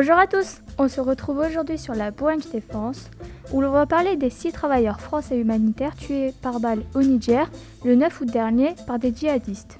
[0.00, 3.10] Bonjour à tous, on se retrouve aujourd'hui sur la Branch Défense
[3.52, 7.50] où l'on va parler des six travailleurs français humanitaires tués par balle au Niger
[7.84, 9.76] le 9 août dernier par des djihadistes.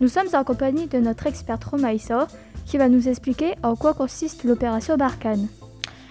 [0.00, 2.28] Nous sommes en compagnie de notre experte Romaïsa
[2.66, 5.48] qui va nous expliquer en quoi consiste l'opération Barkhane.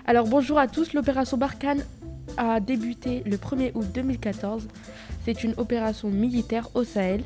[0.05, 1.85] Alors bonjour à tous, l'opération Barkhane
[2.35, 4.67] a débuté le 1er août 2014.
[5.23, 7.23] C'est une opération militaire au Sahel.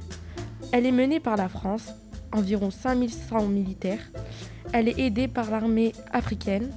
[0.72, 1.96] Elle est menée par la France,
[2.32, 4.12] environ 5100 militaires.
[4.74, 6.72] Elle est aidée par l'armée africaine,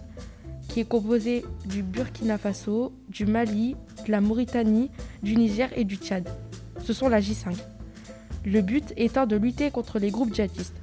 [0.69, 3.75] qui est composée du Burkina Faso, du Mali,
[4.07, 4.91] de la Mauritanie,
[5.23, 6.29] du Niger et du Tchad.
[6.85, 7.57] Ce sont la J5.
[8.45, 10.77] Le but étant de lutter contre les groupes djihadistes.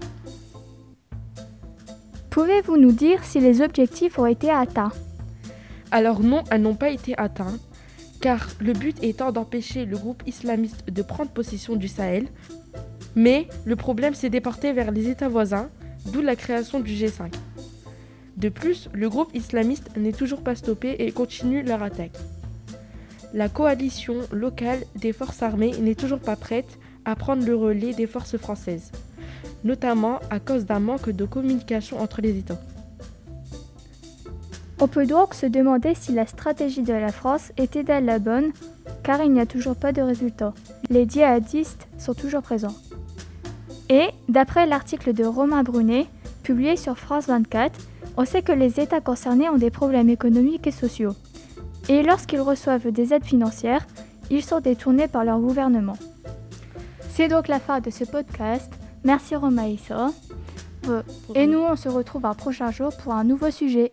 [2.29, 4.91] Pouvez-vous nous dire si les objectifs ont été atteints?
[5.91, 7.61] Alors non, elles n'ont pas été atteintes,
[8.19, 12.27] car le but étant d'empêcher le groupe islamiste de prendre possession du Sahel.
[13.15, 15.69] Mais le problème s'est déporté vers les États voisins,
[16.05, 17.33] d'où la création du G5.
[18.37, 22.17] De plus, le groupe islamiste n'est toujours pas stoppé et continue leur attaque.
[23.33, 28.07] La coalition locale des forces armées n'est toujours pas prête à prendre le relais des
[28.07, 28.91] forces françaises,
[29.63, 32.59] notamment à cause d'un manque de communication entre les États.
[34.81, 38.51] On peut donc se demander si la stratégie de la France était la bonne,
[39.03, 40.53] car il n'y a toujours pas de résultat.
[40.89, 42.75] Les djihadistes sont toujours présents.
[43.89, 46.07] Et, d'après l'article de Romain Brunet,
[46.43, 47.79] publié sur France 24,
[48.17, 51.15] on sait que les États concernés ont des problèmes économiques et sociaux.
[51.89, 53.85] Et lorsqu'ils reçoivent des aides financières,
[54.29, 55.97] ils sont détournés par leur gouvernement.
[57.09, 58.71] C'est donc la fin de ce podcast.
[59.03, 60.11] Merci Romaïssa.
[61.33, 63.91] Et nous, on se retrouve un prochain jour pour un nouveau sujet.